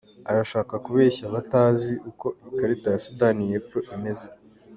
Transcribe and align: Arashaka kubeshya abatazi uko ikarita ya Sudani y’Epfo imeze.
Arashaka 0.29 0.73
kubeshya 0.85 1.23
abatazi 1.29 1.93
uko 2.09 2.27
ikarita 2.49 2.87
ya 2.93 3.01
Sudani 3.05 3.43
y’Epfo 3.51 3.77
imeze. 3.95 4.27